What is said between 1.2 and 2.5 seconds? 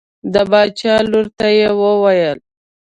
ته یې وویل.